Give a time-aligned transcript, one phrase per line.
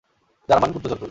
[0.49, 0.99] German গুপ্তচর তুই!